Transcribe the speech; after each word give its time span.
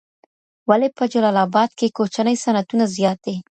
ولي 0.69 0.89
په 0.97 1.03
جلال 1.11 1.37
اباد 1.45 1.69
کي 1.79 1.87
کوچني 1.97 2.35
صنعتونه 2.43 2.85
زیات 2.95 3.19
دي؟ 3.25 3.35